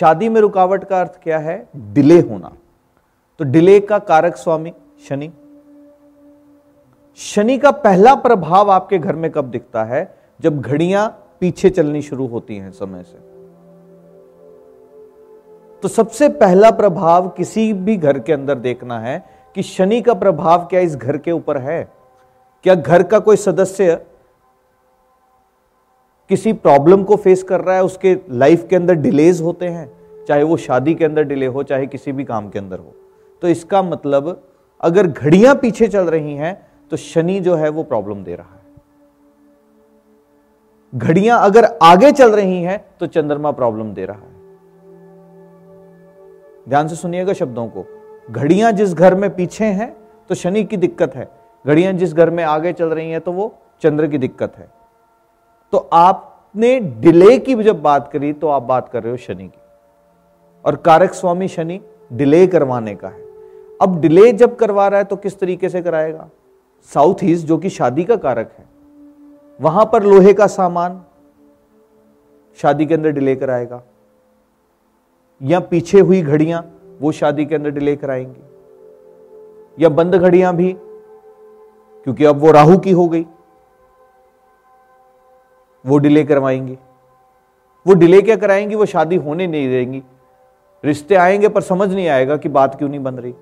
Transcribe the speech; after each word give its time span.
शादी 0.00 0.28
में 0.28 0.40
रुकावट 0.40 0.84
का 0.84 1.00
अर्थ 1.00 1.20
क्या 1.22 1.38
है? 1.38 1.68
डिले 1.76 2.20
होना। 2.20 2.52
तो 3.38 3.44
डिले 3.44 3.80
का 3.80 3.98
कारक 3.98 4.36
स्वामी, 4.36 4.72
शनि। 5.08 5.30
शनि 7.16 7.58
का 7.58 7.70
पहला 7.70 8.14
प्रभाव 8.14 8.70
आपके 8.70 8.98
घर 8.98 9.16
में 9.16 9.30
कब 9.30 9.44
दिखता 9.44 9.84
है? 9.84 10.18
जब 10.40 10.60
घड़ियाँ 10.60 11.26
पीछे 11.40 11.70
चलनी 11.70 12.02
शुरू 12.02 12.26
होती 12.26 12.56
हैं 12.56 12.70
समय 12.70 13.02
से। 13.02 13.32
तो 15.82 15.88
सबसे 15.88 16.28
पहला 16.28 16.70
प्रभाव 16.70 17.28
किसी 17.28 17.72
भी 17.72 17.96
घर 17.96 18.18
के 18.18 18.32
अंदर 18.32 18.54
देखना 18.54 19.00
है 19.00 19.24
कि 19.54 19.62
शनि 19.62 20.00
का 20.00 20.14
प्रभाव 20.14 20.66
क्या 20.66 20.80
इस 20.80 20.96
घर 20.96 21.18
के 21.18 21.32
ऊपर 21.32 21.58
है? 21.58 21.88
क्या 22.62 22.74
घर 22.74 23.02
का 23.02 23.18
कोई 23.18 23.36
सदस्य 23.36 24.06
किसी 26.32 26.52
प्रॉब्लम 26.54 27.02
को 27.04 27.16
फेस 27.16 27.42
कर 27.42 27.60
रहा 27.60 27.76
है, 27.76 27.82
उसके 27.84 28.16
लाइफ 28.30 28.66
के 28.68 28.76
अंदर 28.76 28.94
डिलेज 28.96 29.40
होते 29.40 29.66
हैं, 29.66 29.90
चाहे 30.28 30.42
वो 30.42 30.56
शादी 30.58 30.94
के 30.94 31.04
अंदर 31.04 31.22
डिले 31.24 31.46
हो, 31.46 31.62
चाहे 31.62 31.86
किसी 31.86 32.12
भी 32.12 32.24
काम 32.24 32.48
के 32.48 32.58
अंदर 32.58 32.78
हो। 32.78 32.94
तो 33.42 33.48
इसका 33.48 33.82
मतलब 33.82 34.42
अगर 34.80 35.06
घड़ियाँ 35.06 35.54
पीछे 35.54 35.88
चल 35.88 36.06
रही 36.06 36.34
हैं 36.36 36.54
तो 36.90 36.96
शनि 36.98 37.38
जो 37.40 37.54
है 37.54 37.68
वो 37.68 37.82
प्रॉब्लम 37.84 38.24
दे 38.24 38.34
रहा 38.34 38.54
है। 38.54 38.60
घड़ियाँ 40.92 41.38
अगर 41.40 41.64
आगे 41.82 42.12
चल 42.12 42.32
रही 42.32 42.62
हैं 42.62 42.84
तो 43.00 43.06
चंद्रमा 43.08 43.50
प्रॉब्लम 43.52 43.92
दे 43.94 44.04
रहा 44.06 44.16
है। 44.16 44.30
ध्यान 46.68 46.88
से 46.88 46.96
सुनिएगा 46.96 47.32
शब्दों 47.34 47.66
को। 47.68 47.84
घड़ियाँ 48.30 48.72
जिस 48.72 48.94
घर 48.94 49.14
में 49.14 49.30
पीछे 49.30 49.64
हैं 49.64 49.94
तो 50.30 50.34
शनि 50.34 50.64
की 50.64 50.76
दिक्कत 50.78 51.14
है। 51.14 51.28
घड़ियाँ 51.64 51.92
जिस 51.92 52.14
घर 52.14 52.30
में 52.30 52.44
आगे 52.44 52.72
चल 52.72 52.88
रही 52.88 53.10
हैं 53.10 53.20
तो 53.20 53.32
वो 53.32 53.54
चंद्र 53.82 54.06
की 54.06 54.18
दिक्कत 54.18 54.52
है। 54.58 54.81
तो 55.72 55.78
आपने 55.92 56.78
डिले 56.80 57.38
की 57.38 57.54
जब 57.54 57.82
बात 57.82 58.10
करी 58.12 58.32
तो 58.32 58.48
आप 58.48 58.62
बात 58.62 58.88
कर 58.88 59.02
रहे 59.02 59.10
हो 59.10 59.16
शनि 59.16 59.44
की। 59.44 59.60
और 60.64 60.76
कारक 60.76 61.14
स्वामी 61.14 61.48
शनि 61.48 61.80
डिले 62.12 62.46
करवाने 62.46 62.94
का 62.94 63.08
है। 63.08 63.26
अब 63.82 64.00
डिले 64.00 64.32
जब 64.32 64.56
करवा 64.56 64.88
रहा 64.88 64.98
है 64.98 65.04
तो 65.04 65.16
किस 65.16 65.38
तरीके 65.40 65.68
से 65.68 65.82
कराएगा? 65.82 66.28
साउथ 66.90 67.24
ईस्ट 67.24 67.46
जो 67.46 67.58
कि 67.58 67.70
शादी 67.70 68.04
का 68.04 68.16
कारक 68.16 68.52
है, 68.58 68.64
वहाँ 69.60 69.84
पर 69.92 70.02
लोहे 70.02 70.32
का 70.32 70.46
सामान 70.46 71.02
शादी 72.58 72.86
के 72.86 72.94
अंदर 72.94 73.10
डिले 73.10 73.36
कराएगा। 73.36 73.82
या 75.40 75.60
पीछे 75.60 76.00
हुई 76.00 76.22
घड़ियाँ, 76.22 76.64
वो 77.00 77.12
शादी 77.12 77.46
के 77.46 77.54
अंदर 77.54 77.70
डिले 77.70 77.96
कराएँगी। 77.96 79.84
या 79.84 79.88
बंद 79.88 80.14
घड़ियाँ 80.14 80.56
भी, 80.56 80.72
क्योंकि 80.72 82.24
अब 82.24 82.36
वो 82.36 82.50
राहु 82.50 82.78
की 82.78 82.90
हो 82.90 83.08
गई। 83.08 83.26
वो 85.84 85.98
डिले 85.98 86.24
करवाएँगी। 86.24 86.76
वो 87.86 87.94
डिले 87.94 88.20
क्या 88.22 88.36
कराएँगी? 88.36 88.74
वो 88.74 88.86
शादी 88.86 89.16
होने 89.16 89.46
नहीं 89.46 89.68
देंगी। 89.70 90.02
रिश्ते 90.84 91.14
आएँगे 91.14 91.48
पर 91.48 91.60
समझ 91.62 91.92
नहीं 91.94 92.08
आएगा 92.08 92.36
कि 92.36 92.48
बात 92.50 92.74
क्यों 92.74 92.88
नहीं 92.88 93.00
बन 93.00 93.14
रही। 93.14 93.32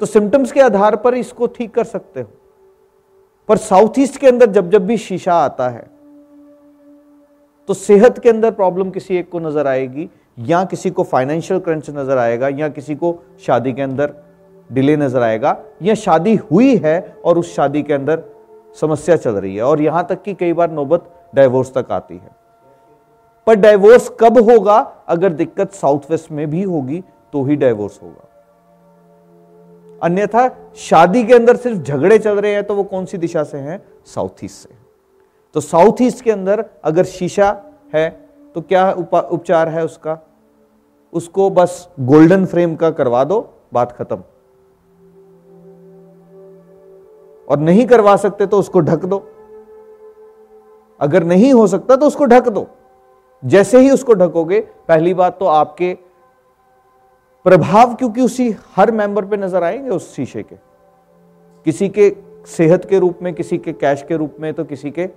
तो 0.00 0.06
सिम्टम्स 0.06 0.52
के 0.52 0.60
आधार 0.60 0.96
पर 0.96 1.14
इसको 1.14 1.46
ठीक 1.48 1.74
कर 1.74 1.84
सकते 1.84 2.20
हो। 2.20 2.28
पर 3.48 3.56
साउथ 3.56 3.98
ईस्ट 3.98 4.16
के 4.16 4.26
अंदर 4.26 4.50
जब 4.50 4.70
जब 4.70 4.86
भी 4.86 4.96
शीशा 4.98 5.34
आता 5.34 5.68
है 5.68 5.86
तो 7.68 7.74
सेहत 7.74 8.18
के 8.18 8.28
अंदर 8.28 8.50
प्रॉब्लम 8.50 8.90
किसी 8.90 9.16
एक 9.16 9.28
को 9.30 9.38
नज़र 9.38 9.66
आएगी, 9.66 10.08
या 10.38 10.62
किसी 10.64 10.90
को 10.90 11.02
फाइनेंशियल 11.02 11.60
क्रंच 11.60 11.90
नज़र 11.90 12.18
आएगा, 12.18 12.48
या 12.48 12.68
किसी 12.68 12.94
को 12.94 13.14
शादी 13.46 13.72
के 13.72 13.82
अंदर 13.82 14.12
डिले 14.70 14.96
नज़र 14.96 15.22
आएगा, 15.22 15.56
या 15.82 15.94
शादी 15.94 16.34
हुई 16.42 16.76
है 16.76 17.16
और 17.24 17.38
उस 17.38 17.54
शादी 17.54 17.82
के 17.82 17.92
अंदर 17.92 18.22
समस्या 18.80 19.16
चल 19.16 19.30
रही 19.32 19.56
है 19.56 19.62
और 19.62 19.80
यहाँ 19.80 20.06
तक 20.06 20.22
कि 20.22 20.34
कई 20.34 20.52
बार 20.52 20.70
नौबत 20.70 21.10
डाइवोर्स 21.34 21.72
तक 21.74 21.92
आती 21.92 22.16
है। 22.16 22.30
पर 23.46 23.54
डाइवोर्स 23.56 24.10
कब 24.20 24.38
होगा? 24.50 24.78
अगर 25.08 25.32
दिक्कत 25.32 25.72
साउथ 25.72 26.10
वेस्ट 26.10 26.30
में 26.32 26.48
भी 26.50 26.62
होगी 26.62 27.02
तो 27.32 27.42
ही 27.44 27.56
डाइवोर्स 27.56 28.00
होगा। 28.02 28.24
अन्यथा 30.02 30.48
शादी 30.78 31.22
के 31.24 31.34
अंदर 31.34 31.56
सिर्फ़ 31.56 31.78
झगड़े 31.78 32.18
चल 32.18 32.40
रहे 32.40 32.52
हैं 32.54 32.64
तो 32.64 32.74
वो 32.74 32.84
कौन 32.84 33.04
सी 33.04 33.18
दिशा 33.18 33.42
से 33.44 33.58
हैं? 33.58 33.82
साउथ 34.06 34.44
ईस्ट 34.44 34.68
से। 34.68 34.74
तो 35.54 35.60
साउथ 35.60 36.02
ईस्ट 36.02 36.24
के 36.24 36.30
अंदर 36.30 36.64
अगर 36.84 37.04
शीशा 37.06 37.50
है 37.94 38.08
तो 38.54 38.60
क्या 38.60 38.90
उपचार 38.92 39.68
है 39.68 39.84
उसका? 39.84 40.18
उसको 41.12 41.48
बस 41.50 41.88
गोल्डन 42.00 42.44
फ्रेम 42.46 42.74
का 42.76 42.90
करवा 42.90 43.24
दो, 43.24 43.40
बात 43.74 43.92
खत्म। 43.92 44.22
और 47.48 47.58
नहीं 47.58 47.86
करवा 47.86 48.16
सकते 48.16 48.46
तो 48.46 48.58
उसको 48.58 48.80
ढक 48.80 49.04
दो। 49.04 49.22
अगर 51.00 51.24
नहीं 51.24 51.52
हो 51.52 51.66
सकता 51.66 51.96
तो 51.96 52.06
उसको 52.06 52.26
ढक 52.26 52.48
दो। 52.48 52.66
जैसे 53.42 53.78
ही 53.78 53.90
उसको 53.90 54.14
ढकोगे, 54.14 54.60
पहली 54.60 55.14
बात 55.14 55.38
तो 55.38 55.46
आपके 55.46 55.96
प्रभाव 57.46 57.94
क्योंकि 57.94 58.20
उसी 58.20 58.54
हर 58.76 58.90
मेंबर 58.90 59.24
पे 59.24 59.36
नज़र 59.36 59.64
आएँगे 59.64 59.90
उस 59.90 60.14
शीशे 60.14 60.42
के। 60.42 60.56
किसी 61.66 61.88
के 61.88 62.12
सेहत 62.46 62.84
के 62.84 62.98
रूप 62.98 63.18
में, 63.22 63.32
किसी 63.34 63.58
के 63.58 63.72
कैश 63.72 64.04
के 64.08 64.16
रूप 64.16 64.36
में 64.40 64.52
तो 64.54 64.64
किसी 64.64 64.90
के 64.90 65.08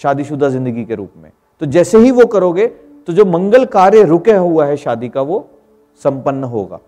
शादीशुदा 0.00 0.48
ज़िंदगी 0.48 0.84
के 0.84 0.94
रूप 0.94 1.12
में। 1.16 1.30
तो 1.60 1.66
जैसे 1.66 1.98
ही 1.98 2.10
वो 2.10 2.26
करोगे 2.26 2.66
तो 2.66 3.12
जो 3.12 3.24
मंगल 3.24 3.64
कार्य 3.66 4.02
रुके 4.02 4.32
हुआ 4.32 4.66
है 4.66 4.76
शादी 4.76 5.08
का, 5.08 5.22
वो 5.22 5.48
संपन्न 6.02 6.44
होगा। 6.44 6.78